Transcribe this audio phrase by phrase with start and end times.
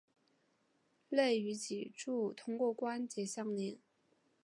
[1.11, 3.77] 肋与脊柱通过关节相连。